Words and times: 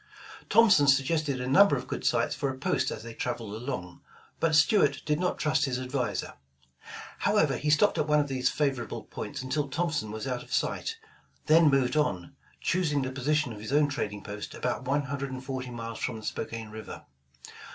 Thompson 0.49 0.87
suggested 0.87 1.39
a 1.39 1.47
number 1.47 1.75
of 1.75 1.85
good 1.87 2.03
sites 2.03 2.33
for 2.33 2.49
a 2.49 2.57
post 2.57 2.89
as 2.89 3.03
they 3.03 3.13
traveled 3.13 3.53
along, 3.53 4.01
but 4.39 4.55
Stuart 4.55 5.03
did 5.05 5.19
not 5.19 5.37
trust 5.37 5.65
his 5.65 5.77
adviser. 5.77 6.33
However, 7.19 7.55
he 7.55 7.69
stopped 7.69 7.99
at 7.99 8.07
one 8.07 8.19
of 8.19 8.27
these 8.27 8.49
favor 8.49 8.81
able 8.85 9.03
points 9.03 9.43
until 9.43 9.67
Thompson 9.69 10.09
was 10.09 10.25
out 10.25 10.41
of 10.41 10.51
sight, 10.51 10.97
then 11.45 11.69
moved 11.69 11.95
on, 11.95 12.35
choosing 12.61 13.03
the 13.03 13.11
position 13.11 13.53
of 13.53 13.59
his 13.59 13.71
own 13.71 13.89
trading 13.89 14.23
post 14.23 14.55
about 14.55 14.85
one 14.85 15.03
hundred 15.03 15.31
and 15.31 15.45
forty 15.45 15.69
miles 15.69 15.99
from 15.99 16.15
the 16.15 16.23
Spokane 16.23 16.71
River. 16.71 17.05